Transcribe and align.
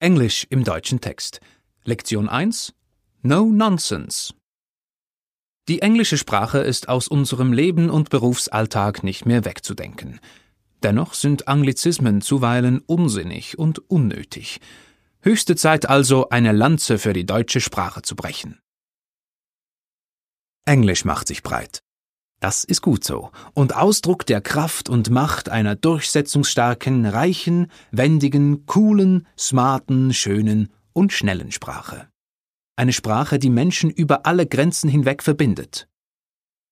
Englisch 0.00 0.46
im 0.48 0.62
deutschen 0.62 1.00
Text. 1.00 1.40
Lektion 1.82 2.28
1 2.28 2.72
No 3.22 3.46
Nonsense. 3.46 4.32
Die 5.66 5.82
englische 5.82 6.16
Sprache 6.16 6.58
ist 6.58 6.88
aus 6.88 7.08
unserem 7.08 7.52
Leben 7.52 7.90
und 7.90 8.08
Berufsalltag 8.08 9.02
nicht 9.02 9.26
mehr 9.26 9.44
wegzudenken. 9.44 10.20
Dennoch 10.84 11.14
sind 11.14 11.48
Anglizismen 11.48 12.20
zuweilen 12.20 12.78
unsinnig 12.86 13.58
und 13.58 13.90
unnötig. 13.90 14.60
Höchste 15.20 15.56
Zeit 15.56 15.88
also, 15.88 16.28
eine 16.28 16.52
Lanze 16.52 16.98
für 16.98 17.12
die 17.12 17.26
deutsche 17.26 17.60
Sprache 17.60 18.02
zu 18.02 18.14
brechen. 18.14 18.60
Englisch 20.64 21.04
macht 21.04 21.26
sich 21.26 21.42
breit. 21.42 21.82
Das 22.40 22.62
ist 22.62 22.82
gut 22.82 23.02
so 23.02 23.30
und 23.54 23.74
Ausdruck 23.74 24.24
der 24.24 24.40
Kraft 24.40 24.88
und 24.88 25.10
Macht 25.10 25.48
einer 25.48 25.74
durchsetzungsstarken, 25.74 27.04
reichen, 27.04 27.66
wendigen, 27.90 28.64
coolen, 28.66 29.26
smarten, 29.36 30.14
schönen 30.14 30.68
und 30.92 31.12
schnellen 31.12 31.50
Sprache. 31.50 32.08
Eine 32.76 32.92
Sprache, 32.92 33.40
die 33.40 33.50
Menschen 33.50 33.90
über 33.90 34.24
alle 34.24 34.46
Grenzen 34.46 34.88
hinweg 34.88 35.24
verbindet. 35.24 35.88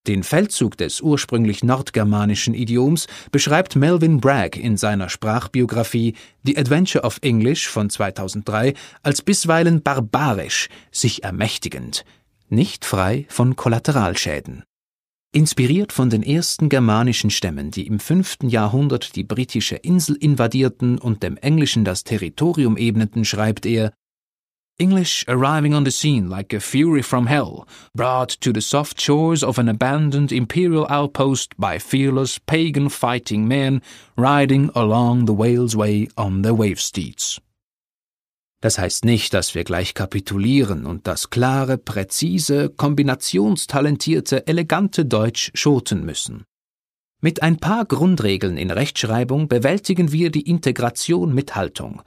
Den 0.07 0.23
Feldzug 0.23 0.77
des 0.77 1.01
ursprünglich 1.01 1.65
nordgermanischen 1.65 2.55
Idioms 2.55 3.09
beschreibt 3.33 3.75
Melvin 3.75 4.21
Bragg 4.21 4.57
in 4.57 4.77
seiner 4.77 5.09
Sprachbiografie 5.09 6.15
The 6.45 6.57
Adventure 6.57 7.03
of 7.03 7.19
English 7.23 7.67
von 7.67 7.91
2003 7.91 8.75
als 9.03 9.23
bisweilen 9.23 9.83
barbarisch, 9.83 10.69
sich 10.93 11.25
ermächtigend, 11.25 12.05
nicht 12.49 12.85
frei 12.85 13.27
von 13.29 13.57
Kollateralschäden. 13.57 14.63
Inspiriert 15.37 15.93
von 15.93 16.09
den 16.09 16.23
ersten 16.23 16.71
germanischen 16.71 17.29
Stämmen, 17.29 17.71
die 17.71 17.87
im 17.87 17.99
fünften 17.99 18.49
Jahrhundert 18.49 19.15
die 19.17 19.23
britische 19.23 19.77
Insel 19.77 20.17
invadierten 20.17 20.97
und 20.97 21.23
dem 21.23 21.37
Englischen 21.37 21.85
das 21.85 22.05
Territorium 22.05 22.79
ebneten, 22.79 23.23
schreibt 23.27 23.67
er 23.67 23.93
English 24.79 25.27
arriving 25.29 25.75
on 25.75 25.85
the 25.85 25.91
scene 25.91 26.27
like 26.31 26.55
a 26.55 26.59
fury 26.59 27.03
from 27.03 27.27
hell, 27.27 27.67
brought 27.95 28.41
to 28.41 28.51
the 28.51 28.63
soft 28.63 28.99
shores 28.99 29.45
of 29.45 29.59
an 29.59 29.69
abandoned 29.69 30.33
imperial 30.33 30.87
outpost 30.89 31.55
by 31.59 31.79
fearless 31.79 32.39
pagan 32.39 32.89
fighting 32.89 33.47
men 33.47 33.83
riding 34.17 34.71
along 34.75 35.27
the 35.27 35.35
Wales 35.35 35.77
Way 35.77 36.09
on 36.17 36.41
their 36.41 36.55
wave 36.55 36.81
steeds. 36.81 37.39
Das 38.67 38.81
heißt 38.81 39.05
nicht, 39.05 39.33
dass 39.33 39.55
wir 39.55 39.63
gleich 39.63 39.95
kapitulieren 39.95 40.87
und 40.87 41.07
das 41.07 41.31
klare, 41.31 41.79
präzise, 41.79 42.69
kombinationstalentierte, 42.69 44.49
elegante 44.49 45.07
Deutsch 45.07 45.53
schoten 45.55 46.05
müssen. 46.05 46.43
Mit 47.21 47.45
ein 47.45 47.59
paar 47.59 47.85
Grundregeln 47.85 48.57
in 48.57 48.73
Rechtschreibung 48.73 49.47
bewältigen 49.47 50.11
wir 50.11 50.33
die 50.33 50.51
Integration 50.51 51.33
mit 51.33 51.55
Haltung. 51.55 52.03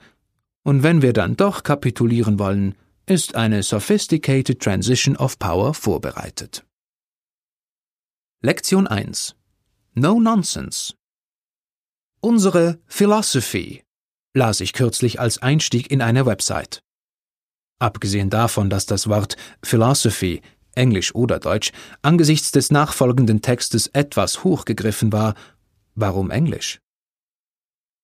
Und 0.62 0.82
wenn 0.82 1.00
wir 1.00 1.14
dann 1.14 1.34
doch 1.34 1.62
kapitulieren 1.62 2.38
wollen, 2.38 2.74
ist 3.06 3.36
eine 3.36 3.62
Sophisticated 3.62 4.60
Transition 4.60 5.16
of 5.16 5.38
Power 5.38 5.72
vorbereitet. 5.72 6.66
Lektion 8.42 8.86
1 8.86 9.34
No 9.94 10.20
Nonsense 10.20 10.92
Unsere 12.20 12.78
Philosophy 12.86 13.82
las 14.34 14.60
ich 14.60 14.72
kürzlich 14.72 15.20
als 15.20 15.38
Einstieg 15.38 15.90
in 15.90 16.02
eine 16.02 16.26
Website. 16.26 16.82
Abgesehen 17.78 18.30
davon, 18.30 18.70
dass 18.70 18.86
das 18.86 19.08
Wort 19.08 19.36
Philosophy, 19.62 20.42
Englisch 20.74 21.14
oder 21.14 21.38
Deutsch, 21.38 21.72
angesichts 22.02 22.52
des 22.52 22.70
nachfolgenden 22.70 23.42
Textes 23.42 23.88
etwas 23.88 24.44
hochgegriffen 24.44 25.12
war, 25.12 25.34
warum 25.94 26.30
Englisch? 26.30 26.80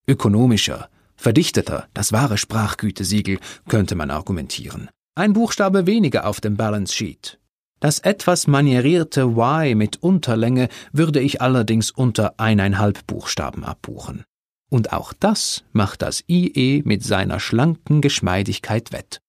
Ökonomischer, 0.09 0.89
verdichteter, 1.17 1.89
das 1.95 2.13
wahre 2.13 2.39
Sprachgütesiegel, 2.39 3.39
könnte 3.69 3.95
man 3.95 4.11
argumentieren. 4.11 4.91
Ein 5.15 5.33
Buchstabe 5.33 5.87
weniger 5.87 6.27
auf 6.27 6.41
dem 6.41 6.57
Balance 6.57 6.95
Sheet. 6.95 7.39
Das 7.81 8.01
etwas 8.01 8.47
manierierte 8.47 9.23
Y 9.23 9.77
mit 9.77 10.03
Unterlänge 10.03 10.69
würde 10.93 11.21
ich 11.21 11.41
allerdings 11.43 11.91
unter 11.91 12.35
eineinhalb 12.39 13.07
Buchstaben 13.07 13.65
abbuchen. 13.65 14.25
Und 14.69 14.93
auch 14.93 15.13
das 15.13 15.65
macht 15.73 16.03
das 16.03 16.25
IE 16.29 16.83
mit 16.85 17.05
seiner 17.05 17.41
schlanken 17.41 18.01
Geschmeidigkeit 18.01 18.93
wett. 18.93 19.21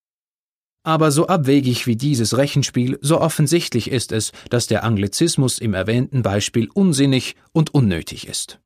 Aber 0.84 1.12
so 1.12 1.28
abwegig 1.28 1.86
wie 1.86 1.98
dieses 1.98 2.38
Rechenspiel, 2.38 2.98
so 3.02 3.20
offensichtlich 3.20 3.92
ist 3.92 4.12
es, 4.12 4.32
dass 4.50 4.68
der 4.68 4.84
Anglizismus 4.84 5.60
im 5.60 5.74
erwähnten 5.74 6.22
Beispiel 6.22 6.70
unsinnig 6.74 7.36
und 7.52 7.74
unnötig 7.74 8.28
ist. 8.28 8.60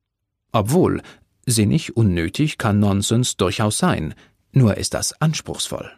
Obwohl, 0.52 1.02
sinnig 1.48 1.98
unnötig 1.98 2.58
kann 2.59 2.80
Nonsens 2.80 3.38
durchaus 3.38 3.80
sein, 3.80 4.14
nur 4.52 4.78
ist 4.78 4.94
das 4.94 5.20
anspruchsvoll. 5.20 5.92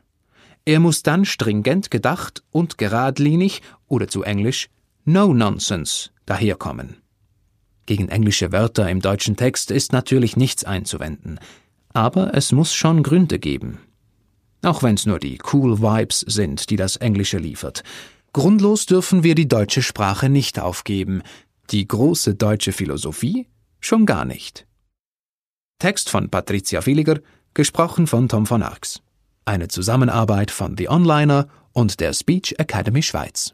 Er 0.66 0.80
muss 0.80 1.04
dann 1.04 1.26
stringent 1.26 1.92
gedacht 1.92 2.44
und 2.52 2.78
geradlinig 2.78 3.62
oder 3.88 4.08
zu 4.08 4.24
Englisch 4.24 4.70
No 5.04 5.34
Nonsense 5.34 6.12
daherkommen. 6.26 7.03
Gegen 7.86 8.10
englische 8.10 8.52
Wörter 8.52 8.90
im 8.90 9.02
deutschen 9.02 9.36
Text 9.36 9.72
ist 9.72 9.92
natürlich 9.92 10.38
nichts 10.38 10.64
einzuwenden, 10.64 11.40
aber 11.94 12.34
es 12.34 12.52
muss 12.52 12.74
schon 12.74 13.04
Gründe 13.04 13.40
geben. 13.40 13.80
Auch 14.62 14.82
wenn's 14.84 15.06
nur 15.06 15.20
die 15.20 15.40
cool 15.52 15.82
Vibes 15.82 16.22
sind, 16.22 16.70
die 16.70 16.78
das 16.78 16.96
Englische 16.96 17.38
liefert. 17.38 17.84
Grundlos 18.32 18.86
dürfen 18.86 19.24
wir 19.24 19.36
die 19.36 19.48
deutsche 19.48 19.82
Sprache 19.82 20.30
nicht 20.30 20.60
aufgeben, 20.60 21.22
die 21.70 21.88
große 21.88 22.36
deutsche 22.36 22.72
Philosophie 22.72 23.48
schon 23.80 24.06
gar 24.06 24.26
nicht. 24.26 24.66
Text 25.80 26.10
von 26.10 26.30
Patricia 26.30 26.86
Villiger, 26.86 27.20
gesprochen 27.54 28.08
von 28.08 28.30
Tom 28.30 28.46
von 28.46 28.64
Arx. 28.64 29.02
Eine 29.46 29.68
Zusammenarbeit 29.68 30.50
von 30.50 30.78
The 30.78 30.90
Onliner 30.90 31.50
und 31.74 32.00
der 32.00 32.14
Speech 32.14 32.56
Academy 32.58 33.04
Schweiz. 33.04 33.54